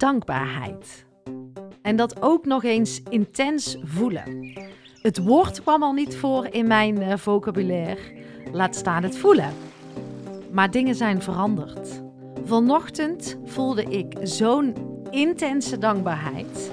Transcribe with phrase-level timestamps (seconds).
[0.00, 1.06] dankbaarheid.
[1.82, 4.52] En dat ook nog eens intens voelen.
[5.02, 7.98] Het woord kwam al niet voor in mijn uh, vocabulaire.
[8.52, 9.52] Laat staan het voelen.
[10.50, 12.02] Maar dingen zijn veranderd.
[12.44, 14.74] Vanochtend voelde ik zo'n
[15.10, 16.70] intense dankbaarheid.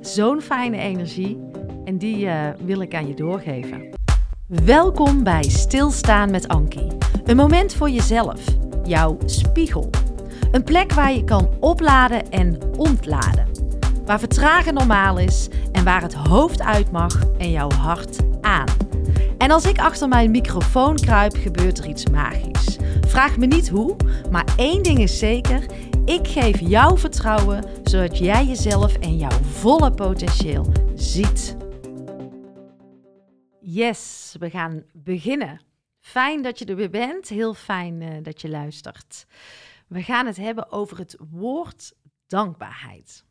[0.00, 1.38] Zo'n fijne energie.
[1.84, 3.88] En die uh, wil ik aan je doorgeven.
[4.46, 6.86] Welkom bij Stilstaan met Ankie.
[7.24, 8.44] Een moment voor jezelf.
[8.84, 9.99] Jouw spiegel.
[10.50, 13.48] Een plek waar je kan opladen en ontladen.
[14.04, 18.68] Waar vertragen normaal is en waar het hoofd uit mag en jouw hart aan.
[19.38, 22.78] En als ik achter mijn microfoon kruip, gebeurt er iets magisch.
[23.06, 23.96] Vraag me niet hoe,
[24.30, 25.66] maar één ding is zeker:
[26.04, 31.56] ik geef jou vertrouwen zodat jij jezelf en jouw volle potentieel ziet.
[33.60, 35.60] Yes, we gaan beginnen.
[36.00, 37.28] Fijn dat je er weer bent.
[37.28, 39.26] Heel fijn uh, dat je luistert.
[39.90, 41.94] We gaan het hebben over het woord
[42.26, 43.24] dankbaarheid.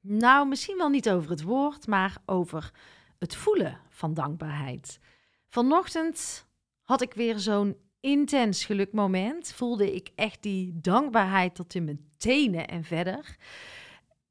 [0.00, 2.72] Nou, misschien wel niet over het woord, maar over
[3.18, 5.00] het voelen van dankbaarheid.
[5.48, 6.46] Vanochtend
[6.82, 9.52] had ik weer zo'n intens gelukmoment.
[9.52, 13.36] Voelde ik echt die dankbaarheid tot in mijn tenen en verder.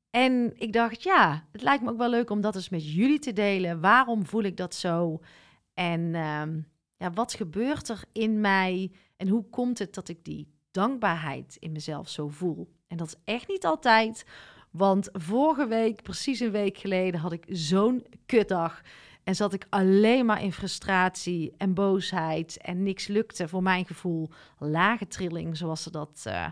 [0.10, 3.20] En ik dacht, ja, het lijkt me ook wel leuk om dat eens met jullie
[3.20, 3.82] te delen.
[3.82, 5.20] Waarom voel ik dat zo?
[5.74, 6.62] En ehm,
[6.98, 8.92] ja, wat gebeurt er in mij?
[9.18, 12.68] En hoe komt het dat ik die dankbaarheid in mezelf zo voel?
[12.88, 14.26] En dat is echt niet altijd.
[14.72, 18.82] Want vorige week, precies een week geleden, had ik zo'n kutdag.
[19.24, 22.58] En zat ik alleen maar in frustratie en boosheid.
[22.58, 24.30] En niks lukte voor mijn gevoel.
[24.58, 26.48] Lage trilling, zoals ze dat uh,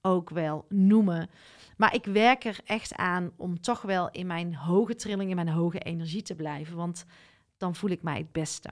[0.00, 1.30] ook wel noemen.
[1.76, 5.48] Maar ik werk er echt aan om toch wel in mijn hoge trilling, in mijn
[5.48, 6.76] hoge energie te blijven.
[6.76, 7.04] Want
[7.56, 8.70] dan voel ik mij het beste.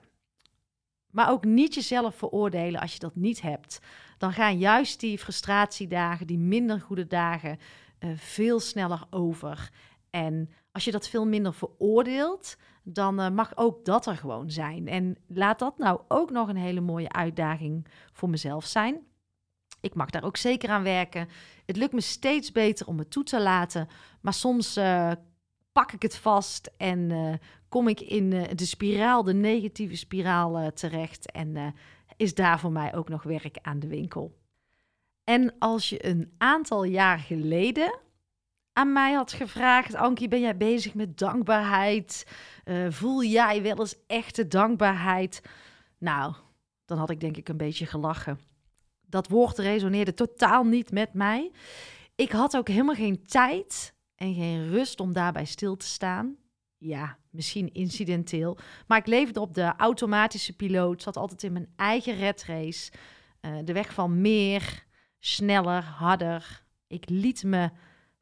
[1.11, 3.80] Maar ook niet jezelf veroordelen als je dat niet hebt.
[4.19, 7.58] Dan gaan juist die frustratiedagen, die minder goede dagen,
[8.00, 9.70] uh, veel sneller over.
[10.11, 14.88] En als je dat veel minder veroordeelt, dan uh, mag ook dat er gewoon zijn.
[14.88, 19.00] En laat dat nou ook nog een hele mooie uitdaging voor mezelf zijn.
[19.81, 21.28] Ik mag daar ook zeker aan werken.
[21.66, 23.88] Het lukt me steeds beter om het toe te laten.
[24.21, 25.10] Maar soms uh,
[25.72, 27.34] pak ik het vast en uh,
[27.69, 31.31] kom ik in uh, de spiraal, de negatieve spiraal terecht.
[31.31, 31.75] En
[32.16, 34.38] is daar voor mij ook nog werk aan de winkel.
[35.25, 37.98] En als je een aantal jaar geleden
[38.72, 42.26] aan mij had gevraagd: Ankie, ben jij bezig met dankbaarheid?
[42.88, 45.42] voel jij wel eens echte dankbaarheid?
[45.98, 46.34] Nou,
[46.84, 48.38] dan had ik denk ik een beetje gelachen
[49.10, 51.50] dat woord resoneerde totaal niet met mij.
[52.14, 56.36] Ik had ook helemaal geen tijd en geen rust om daarbij stil te staan.
[56.76, 58.58] Ja, misschien incidenteel.
[58.86, 62.92] Maar ik leefde op de automatische piloot, zat altijd in mijn eigen redrace.
[63.41, 64.86] Uh, de weg van meer,
[65.19, 66.64] sneller, harder.
[66.86, 67.70] Ik liet me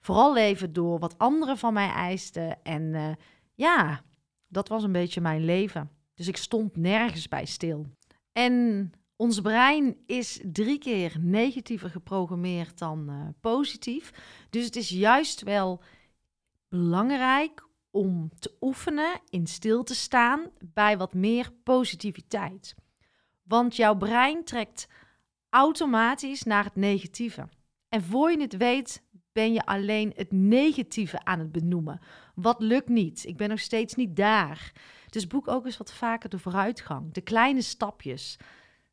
[0.00, 2.62] vooral leven door wat anderen van mij eisten.
[2.62, 3.10] En uh,
[3.54, 4.02] ja,
[4.46, 5.90] dat was een beetje mijn leven.
[6.14, 7.86] Dus ik stond nergens bij stil.
[8.32, 14.12] En ons brein is drie keer negatiever geprogrammeerd dan uh, positief.
[14.50, 15.82] Dus het is juist wel
[16.68, 22.74] belangrijk om te oefenen, in stil te staan bij wat meer positiviteit.
[23.42, 24.88] Want jouw brein trekt
[25.50, 27.48] automatisch naar het negatieve.
[27.88, 29.02] En voor je het weet,
[29.32, 32.00] ben je alleen het negatieve aan het benoemen.
[32.34, 33.24] Wat lukt niet?
[33.24, 34.72] Ik ben nog steeds niet daar.
[35.10, 38.38] Dus boek ook eens wat vaker de vooruitgang, de kleine stapjes.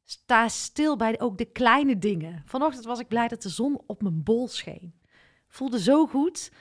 [0.05, 2.43] Sta stil bij ook de kleine dingen.
[2.45, 4.99] Vanochtend was ik blij dat de zon op mijn bol scheen.
[5.47, 6.51] Voelde zo goed.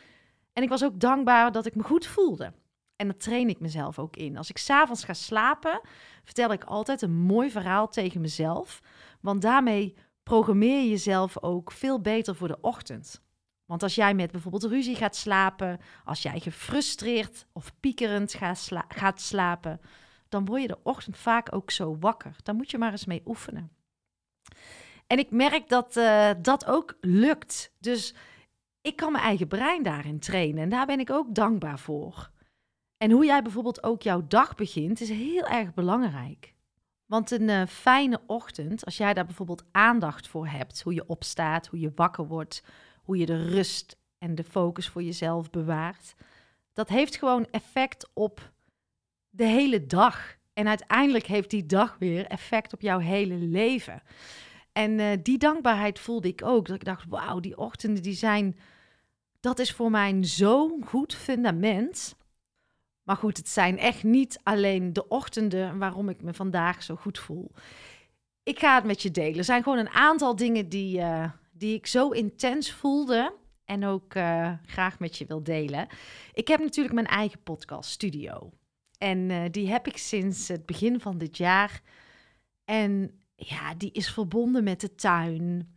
[0.52, 2.52] En ik was ook dankbaar dat ik me goed voelde.
[2.96, 4.36] En dat train ik mezelf ook in.
[4.36, 5.80] Als ik s'avonds ga slapen,
[6.24, 8.80] vertel ik altijd een mooi verhaal tegen mezelf.
[9.20, 13.22] Want daarmee programmeer je jezelf ook veel beter voor de ochtend.
[13.66, 18.34] Want als jij met bijvoorbeeld ruzie gaat slapen, als jij gefrustreerd of piekerend
[18.88, 19.80] gaat slapen,
[20.34, 22.36] dan word je de ochtend vaak ook zo wakker.
[22.42, 23.70] Daar moet je maar eens mee oefenen.
[25.06, 27.72] En ik merk dat uh, dat ook lukt.
[27.78, 28.14] Dus
[28.80, 30.62] ik kan mijn eigen brein daarin trainen.
[30.62, 32.30] En daar ben ik ook dankbaar voor.
[32.96, 36.54] En hoe jij bijvoorbeeld ook jouw dag begint, is heel erg belangrijk.
[37.06, 41.66] Want een uh, fijne ochtend, als jij daar bijvoorbeeld aandacht voor hebt, hoe je opstaat,
[41.66, 42.64] hoe je wakker wordt,
[43.02, 46.14] hoe je de rust en de focus voor jezelf bewaart,
[46.72, 48.52] dat heeft gewoon effect op
[49.34, 50.36] de hele dag.
[50.52, 54.02] En uiteindelijk heeft die dag weer effect op jouw hele leven.
[54.72, 56.66] En uh, die dankbaarheid voelde ik ook.
[56.66, 58.58] Dat ik dacht, wauw, die ochtenden die zijn...
[59.40, 62.16] Dat is voor mij zo'n goed fundament.
[63.02, 67.18] Maar goed, het zijn echt niet alleen de ochtenden waarom ik me vandaag zo goed
[67.18, 67.50] voel.
[68.42, 69.38] Ik ga het met je delen.
[69.38, 73.34] Er zijn gewoon een aantal dingen die, uh, die ik zo intens voelde
[73.64, 75.86] en ook uh, graag met je wil delen.
[76.32, 78.52] Ik heb natuurlijk mijn eigen podcast studio.
[79.04, 81.80] En uh, die heb ik sinds het begin van dit jaar.
[82.64, 85.74] En ja, die is verbonden met de tuin.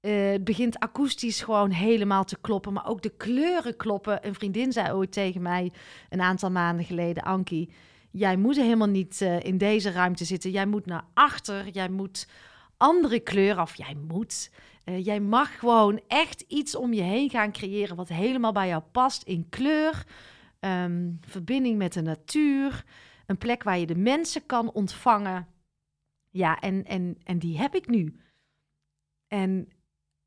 [0.00, 4.26] Uh, het begint akoestisch gewoon helemaal te kloppen, maar ook de kleuren kloppen.
[4.26, 5.72] Een vriendin zei ooit tegen mij
[6.08, 7.70] een aantal maanden geleden, Ankie,
[8.10, 10.50] jij moet helemaal niet uh, in deze ruimte zitten.
[10.50, 12.28] Jij moet naar achter, jij moet
[12.76, 14.50] andere kleuren, of jij moet.
[14.84, 19.22] Jij mag gewoon echt iets om je heen gaan creëren wat helemaal bij jou past
[19.22, 20.06] in kleur,
[20.60, 22.84] um, verbinding met de natuur,
[23.26, 25.46] een plek waar je de mensen kan ontvangen.
[26.30, 28.20] Ja, en, en, en die heb ik nu.
[29.28, 29.68] En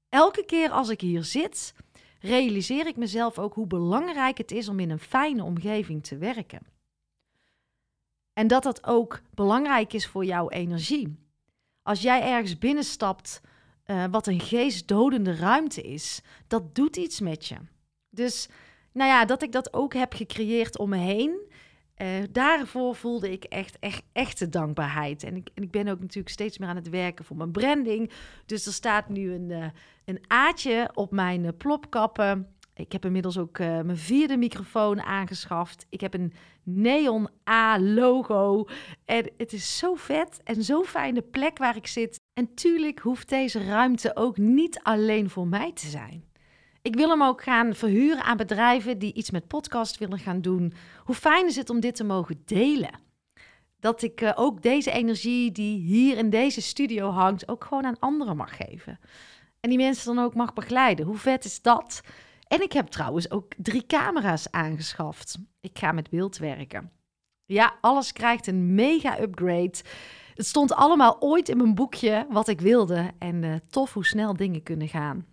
[0.10, 1.74] elke keer als ik hier zit,
[2.20, 6.62] realiseer ik mezelf ook hoe belangrijk het is om in een fijne omgeving te werken.
[8.34, 11.18] En dat dat ook belangrijk is voor jouw energie.
[11.82, 13.42] Als jij ergens binnenstapt
[13.86, 17.56] uh, wat een geestdodende ruimte is, dat doet iets met je.
[18.10, 18.50] Dus
[18.94, 21.48] nou ja, dat ik dat ook heb gecreëerd om me heen.
[22.02, 25.24] Uh, daarvoor voelde ik echt, echt echte dankbaarheid.
[25.24, 28.12] En ik, en ik ben ook natuurlijk steeds meer aan het werken voor mijn branding.
[28.46, 29.66] Dus er staat nu een, uh,
[30.06, 32.48] een aatje op mijn uh, plopkappen.
[32.74, 35.86] Ik heb inmiddels ook mijn vierde microfoon aangeschaft.
[35.90, 36.34] Ik heb een
[36.64, 38.66] Neon A-logo.
[39.06, 42.20] En het is zo vet en zo'n fijne plek waar ik zit.
[42.34, 46.29] En tuurlijk hoeft deze ruimte ook niet alleen voor mij te zijn.
[46.90, 50.74] Ik wil hem ook gaan verhuren aan bedrijven die iets met podcast willen gaan doen.
[51.04, 53.00] Hoe fijn is het om dit te mogen delen?
[53.80, 58.00] Dat ik uh, ook deze energie die hier in deze studio hangt, ook gewoon aan
[58.00, 59.00] anderen mag geven.
[59.60, 61.06] En die mensen dan ook mag begeleiden.
[61.06, 62.02] Hoe vet is dat?
[62.48, 65.38] En ik heb trouwens ook drie camera's aangeschaft.
[65.62, 66.92] Ik ga met beeld werken.
[67.46, 69.78] Ja, alles krijgt een mega upgrade.
[70.36, 73.12] Het stond allemaal ooit in mijn boekje wat ik wilde.
[73.20, 75.26] En uh, tof hoe snel dingen kunnen gaan.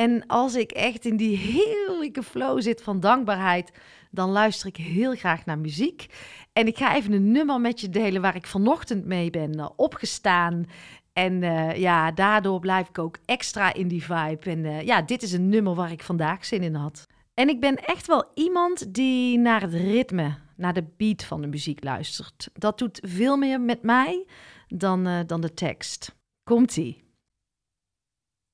[0.00, 3.72] En als ik echt in die heerlijke flow zit van dankbaarheid,
[4.10, 6.06] dan luister ik heel graag naar muziek.
[6.52, 9.68] En ik ga even een nummer met je delen waar ik vanochtend mee ben uh,
[9.76, 10.66] opgestaan.
[11.12, 14.50] En uh, ja, daardoor blijf ik ook extra in die vibe.
[14.50, 17.06] En uh, ja, dit is een nummer waar ik vandaag zin in had.
[17.34, 21.46] En ik ben echt wel iemand die naar het ritme, naar de beat van de
[21.46, 22.50] muziek luistert.
[22.52, 24.26] Dat doet veel meer met mij
[24.68, 26.16] dan, dan de tekst.
[26.44, 27.09] Komt-ie.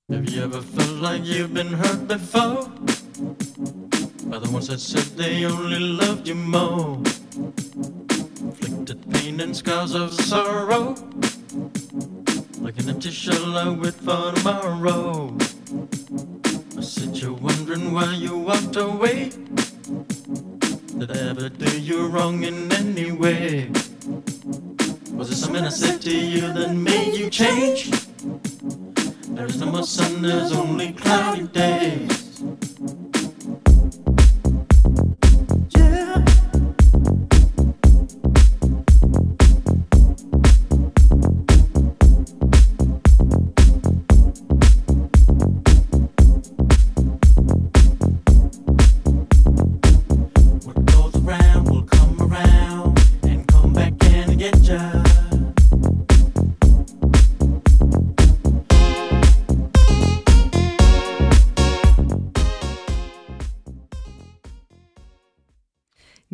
[0.09, 2.69] Have you ever felt like you've been hurt before?
[4.31, 6.99] By the ones that said they only loved you more.
[8.39, 10.95] Inflicted pain and scars of sorrow.
[12.61, 15.37] Like an empty shell I wait for tomorrow.
[16.79, 19.31] I said you're wondering why you walked away.
[20.99, 23.73] Did I ever do you wrong in any way?
[25.15, 28.06] Was it something I said to you that made you change?
[29.37, 32.16] There's no more sun, there's only cloudy days.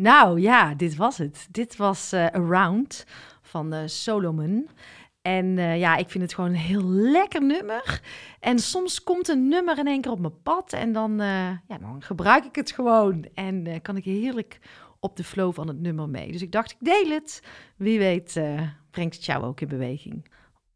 [0.03, 1.47] Nou ja, dit was het.
[1.51, 3.05] Dit was uh, Around
[3.41, 4.69] van uh, Solomon.
[5.21, 8.01] En uh, ja, ik vind het gewoon een heel lekker nummer.
[8.39, 12.01] En soms komt een nummer in één keer op mijn pad en dan, ja, dan
[12.01, 13.25] gebruik ik het gewoon.
[13.33, 14.59] En kan ik heerlijk
[14.99, 16.31] op de flow van het nummer mee.
[16.31, 17.41] Dus ik dacht, ik deel het.
[17.77, 18.41] Wie weet
[18.91, 20.29] brengt het jou ook in beweging.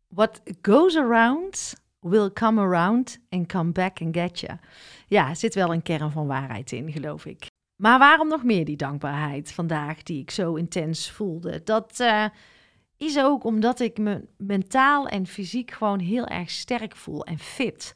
[0.08, 4.58] What goes around will come around and come back and get you.
[5.08, 7.56] Ja, er zit wel een kern van waarheid in, geloof ik.
[7.78, 11.64] Maar waarom nog meer die dankbaarheid vandaag die ik zo intens voelde?
[11.64, 12.26] Dat uh,
[12.98, 17.96] is ook omdat ik me mentaal en fysiek gewoon heel erg sterk voel en fit.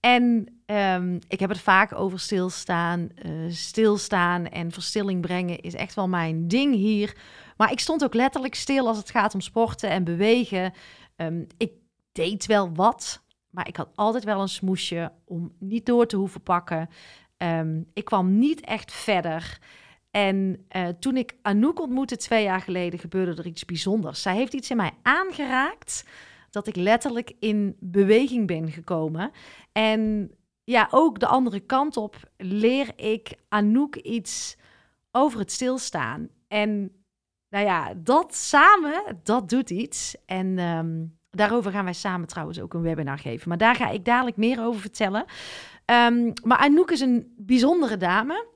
[0.00, 3.08] En um, ik heb het vaak over stilstaan.
[3.26, 7.16] Uh, stilstaan en verstilling brengen is echt wel mijn ding hier.
[7.56, 10.72] Maar ik stond ook letterlijk stil als het gaat om sporten en bewegen.
[11.16, 11.72] Um, ik
[12.12, 16.42] deed wel wat, maar ik had altijd wel een smoesje om niet door te hoeven
[16.42, 16.88] pakken.
[17.38, 19.58] Um, ik kwam niet echt verder.
[20.10, 24.22] En uh, toen ik Anouk ontmoette twee jaar geleden, gebeurde er iets bijzonders.
[24.22, 26.04] Zij heeft iets in mij aangeraakt
[26.50, 29.30] dat ik letterlijk in beweging ben gekomen.
[29.72, 30.30] En
[30.64, 34.56] ja, ook de andere kant op leer ik Anouk iets
[35.10, 36.28] over het stilstaan.
[36.48, 36.92] En
[37.48, 40.16] nou ja, dat samen, dat doet iets.
[40.26, 43.48] En um, daarover gaan wij samen trouwens ook een webinar geven.
[43.48, 45.24] Maar daar ga ik dadelijk meer over vertellen.
[45.86, 48.46] Um, maar Anouk is een bijzondere dame.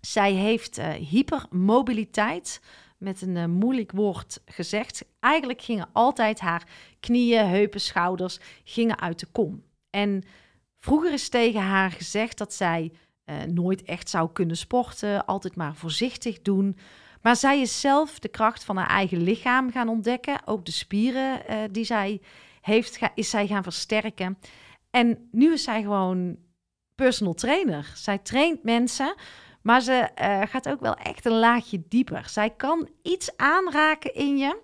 [0.00, 2.60] Zij heeft uh, hypermobiliteit,
[2.98, 5.04] met een uh, moeilijk woord gezegd.
[5.20, 6.68] Eigenlijk gingen altijd haar
[7.00, 9.62] knieën, heupen, schouders gingen uit de kom.
[9.90, 10.22] En
[10.78, 12.92] vroeger is tegen haar gezegd dat zij
[13.24, 16.76] uh, nooit echt zou kunnen sporten, altijd maar voorzichtig doen.
[17.22, 20.40] Maar zij is zelf de kracht van haar eigen lichaam gaan ontdekken.
[20.44, 21.42] Ook de spieren
[21.72, 22.20] die zij
[22.60, 24.38] heeft, is zij gaan versterken.
[24.90, 26.36] En nu is zij gewoon
[26.94, 27.92] personal trainer.
[27.94, 29.14] Zij traint mensen,
[29.62, 32.28] maar ze uh, gaat ook wel echt een laagje dieper.
[32.28, 34.60] Zij kan iets aanraken in je,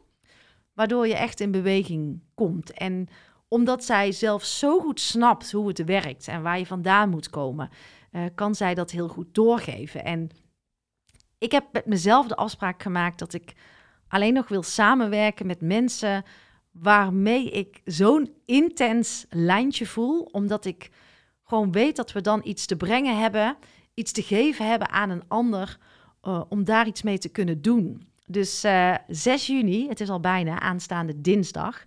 [0.72, 2.72] waardoor je echt in beweging komt.
[2.72, 3.08] En
[3.48, 7.70] omdat zij zelf zo goed snapt hoe het werkt en waar je vandaan moet komen,
[8.12, 10.04] uh, kan zij dat heel goed doorgeven.
[10.04, 10.30] En
[11.38, 13.52] ik heb met mezelf de afspraak gemaakt dat ik
[14.08, 16.24] alleen nog wil samenwerken met mensen
[16.70, 20.90] waarmee ik zo'n intens lijntje voel, omdat ik
[21.50, 23.56] gewoon weet dat we dan iets te brengen hebben,
[23.94, 25.78] iets te geven hebben aan een ander,
[26.22, 28.08] uh, om daar iets mee te kunnen doen.
[28.26, 31.84] Dus uh, 6 juni, het is al bijna aanstaande dinsdag,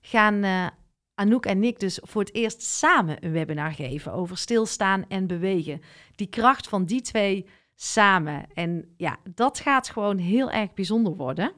[0.00, 0.66] gaan uh,
[1.14, 5.80] Anouk en ik dus voor het eerst samen een webinar geven over stilstaan en bewegen.
[6.14, 8.46] Die kracht van die twee samen.
[8.54, 11.52] En ja, dat gaat gewoon heel erg bijzonder worden.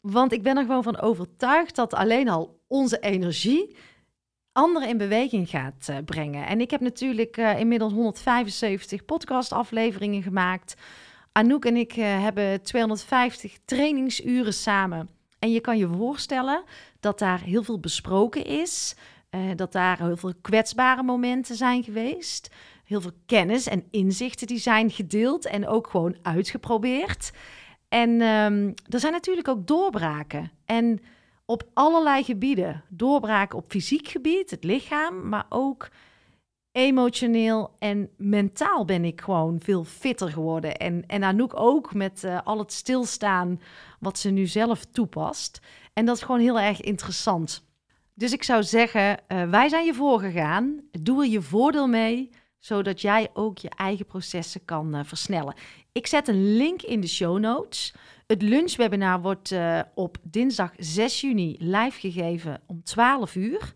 [0.00, 3.76] Want ik ben er gewoon van overtuigd dat alleen al onze energie
[4.56, 6.46] anderen in beweging gaat uh, brengen.
[6.46, 10.74] En ik heb natuurlijk uh, inmiddels 175 podcast-afleveringen gemaakt.
[11.32, 15.08] Anouk en ik uh, hebben 250 trainingsuren samen.
[15.38, 16.62] En je kan je voorstellen
[17.00, 18.94] dat daar heel veel besproken is.
[19.56, 22.50] dat daar heel veel kwetsbare momenten zijn geweest
[22.86, 27.30] heel veel kennis en inzichten die zijn gedeeld en ook gewoon uitgeprobeerd.
[27.88, 30.50] En um, er zijn natuurlijk ook doorbraken.
[30.64, 31.00] En
[31.46, 32.82] op allerlei gebieden.
[32.88, 35.88] Doorbraken op fysiek gebied, het lichaam, maar ook
[36.72, 40.76] emotioneel en mentaal ben ik gewoon veel fitter geworden.
[40.76, 43.60] En, en Anouk ook met uh, al het stilstaan
[44.00, 45.60] wat ze nu zelf toepast.
[45.92, 47.64] En dat is gewoon heel erg interessant.
[48.14, 50.80] Dus ik zou zeggen, uh, wij zijn je voorgegaan.
[50.90, 55.54] Doe er je voordeel mee zodat jij ook je eigen processen kan uh, versnellen.
[55.92, 57.94] Ik zet een link in de show notes.
[58.26, 63.72] Het lunchwebinar wordt uh, op dinsdag 6 juni live gegeven om 12 uur.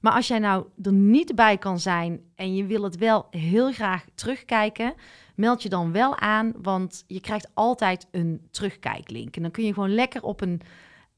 [0.00, 3.72] Maar als jij nou er niet bij kan zijn en je wil het wel heel
[3.72, 4.94] graag terugkijken,
[5.34, 9.36] meld je dan wel aan, want je krijgt altijd een terugkijklink.
[9.36, 10.60] En dan kun je gewoon lekker op een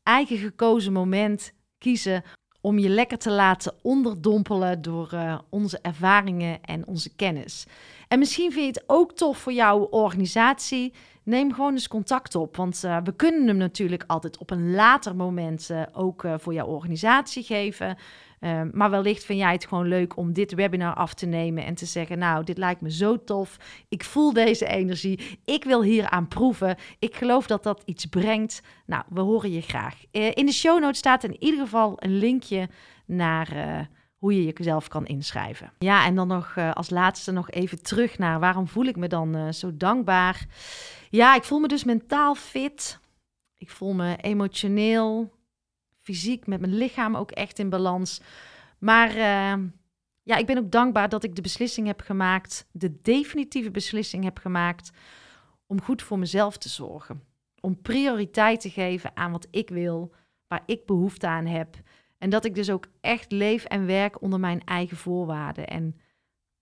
[0.02, 2.22] eigen gekozen moment kiezen
[2.60, 7.66] om je lekker te laten onderdompelen door uh, onze ervaringen en onze kennis.
[8.08, 10.92] En misschien vind je het ook tof voor jouw organisatie.
[11.22, 15.16] Neem gewoon eens contact op, want uh, we kunnen hem natuurlijk altijd op een later
[15.16, 17.96] moment uh, ook voor jouw organisatie geven.
[18.40, 21.74] Um, maar wellicht vind jij het gewoon leuk om dit webinar af te nemen en
[21.74, 23.56] te zeggen: Nou, dit lijkt me zo tof.
[23.88, 25.38] Ik voel deze energie.
[25.44, 26.76] Ik wil hier aan proeven.
[26.98, 28.62] Ik geloof dat dat iets brengt.
[28.86, 30.04] Nou, we horen je graag.
[30.10, 32.68] In de show notes staat in ieder geval een linkje
[33.06, 33.88] naar.
[34.26, 35.72] Hoe je jezelf kan inschrijven.
[35.78, 39.08] Ja, en dan nog uh, als laatste nog even terug naar waarom voel ik me
[39.08, 40.46] dan uh, zo dankbaar?
[41.10, 43.00] Ja, ik voel me dus mentaal fit.
[43.58, 45.32] Ik voel me emotioneel
[46.00, 48.20] fysiek, met mijn lichaam ook echt in balans.
[48.78, 49.64] Maar uh,
[50.22, 54.38] ja, ik ben ook dankbaar dat ik de beslissing heb gemaakt, de definitieve beslissing heb
[54.38, 54.90] gemaakt
[55.66, 57.22] om goed voor mezelf te zorgen.
[57.60, 60.14] Om prioriteit te geven aan wat ik wil,
[60.48, 61.76] waar ik behoefte aan heb.
[62.26, 65.66] En dat ik dus ook echt leef en werk onder mijn eigen voorwaarden.
[65.66, 66.00] En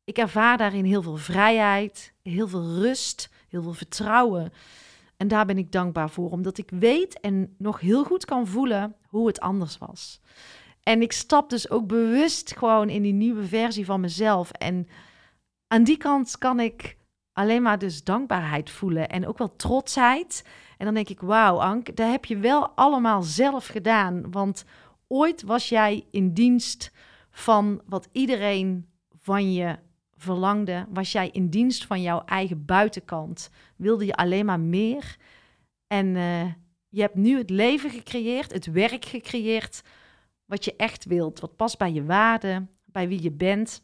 [0.04, 4.52] ik ervaar daarin heel veel vrijheid, heel veel rust, heel veel vertrouwen.
[5.16, 8.96] En daar ben ik dankbaar voor, omdat ik weet en nog heel goed kan voelen
[9.06, 10.20] hoe het anders was.
[10.82, 14.50] En ik stap dus ook bewust gewoon in die nieuwe versie van mezelf.
[14.50, 14.88] En
[15.66, 16.96] aan die kant kan ik
[17.32, 20.44] alleen maar dus dankbaarheid voelen en ook wel trotsheid.
[20.78, 24.30] En dan denk ik, wauw Ank, dat heb je wel allemaal zelf gedaan.
[24.30, 24.64] Want
[25.14, 26.92] ooit was jij in dienst
[27.30, 28.88] van wat iedereen
[29.20, 29.78] van je
[30.16, 33.50] verlangde, was jij in dienst van jouw eigen buitenkant.
[33.76, 35.16] Wilde je alleen maar meer.
[35.86, 36.52] En uh,
[36.88, 39.82] je hebt nu het leven gecreëerd, het werk gecreëerd,
[40.44, 41.40] wat je echt wilt.
[41.40, 43.82] Wat past bij je waarden, bij wie je bent.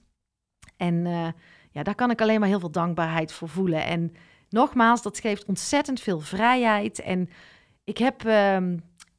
[0.77, 1.29] En uh,
[1.71, 3.85] ja, daar kan ik alleen maar heel veel dankbaarheid voor voelen.
[3.85, 4.13] En
[4.49, 7.01] nogmaals, dat geeft ontzettend veel vrijheid.
[7.01, 7.29] En
[7.85, 8.59] ik heb uh,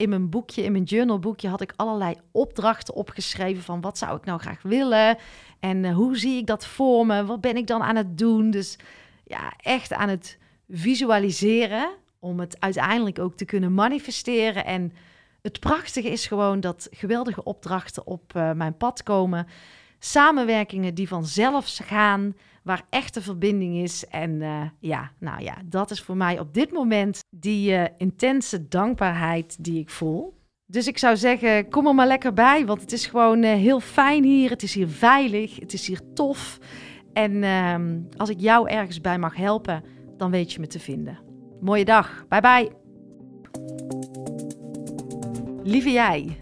[0.01, 4.25] in mijn boekje, in mijn journalboekje, had ik allerlei opdrachten opgeschreven van wat zou ik
[4.25, 5.17] nou graag willen
[5.59, 7.25] en uh, hoe zie ik dat voor me?
[7.25, 8.51] Wat ben ik dan aan het doen?
[8.51, 8.77] Dus
[9.23, 10.37] ja, echt aan het
[10.69, 11.89] visualiseren
[12.19, 14.65] om het uiteindelijk ook te kunnen manifesteren.
[14.65, 14.93] En
[15.41, 19.47] het prachtige is gewoon dat geweldige opdrachten op uh, mijn pad komen.
[20.03, 24.07] Samenwerkingen die vanzelf gaan, waar echte verbinding is.
[24.07, 28.67] En eh, ja, nou ja, dat is voor mij op dit moment die uh, intense
[28.67, 30.39] dankbaarheid die ik voel.
[30.65, 33.79] Dus ik zou zeggen, kom er maar lekker bij, want het is gewoon uh, heel
[33.79, 34.49] fijn hier.
[34.49, 36.57] Het is hier veilig, het is hier tof.
[37.13, 39.83] En ehm, als ik jou ergens bij mag helpen,
[40.17, 41.19] dan weet je me te vinden.
[41.59, 42.25] Mooie dag.
[42.27, 42.71] Bye bye.
[45.63, 46.41] Lieve jij,